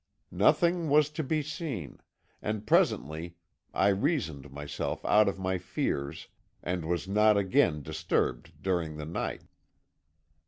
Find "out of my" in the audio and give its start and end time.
5.05-5.59